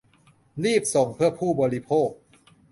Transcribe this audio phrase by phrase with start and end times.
[0.63, 2.09] รีบส่งเพื่อผู้บริโภค